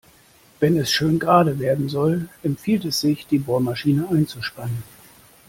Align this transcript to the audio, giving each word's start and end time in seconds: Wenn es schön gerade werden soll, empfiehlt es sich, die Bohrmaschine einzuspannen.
Wenn 0.59 0.77
es 0.77 0.89
schön 0.91 1.19
gerade 1.19 1.59
werden 1.59 1.87
soll, 1.87 2.27
empfiehlt 2.41 2.85
es 2.85 3.01
sich, 3.01 3.27
die 3.27 3.37
Bohrmaschine 3.37 4.09
einzuspannen. 4.09 4.81